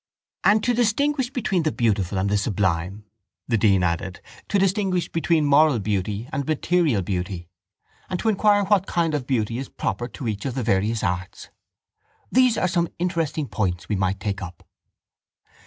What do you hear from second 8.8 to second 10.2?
kind of beauty is proper